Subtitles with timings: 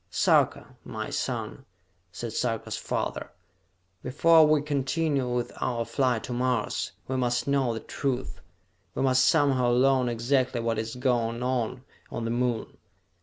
[0.09, 1.63] "Sarka, my son,"
[2.11, 3.29] said Sarka's father,
[4.01, 8.41] "before we continue with our flight to Mars, we must know the truth!
[8.95, 12.79] We must somehow learn exactly what is going on on the Moon!